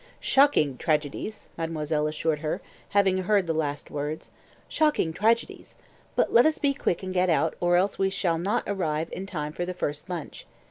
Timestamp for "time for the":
9.27-9.75